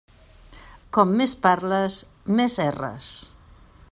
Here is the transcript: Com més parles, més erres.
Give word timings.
Com 0.97 1.11
més 1.19 1.35
parles, 1.43 1.99
més 2.39 2.57
erres. 2.65 3.13